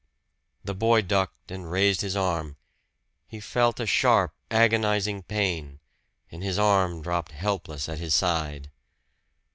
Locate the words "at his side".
7.87-8.71